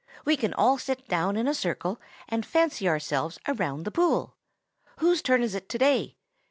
[0.25, 4.35] We can all sit down in a circle, and fancy ourselves around the pool.
[4.97, 6.17] Whose turn is it to day?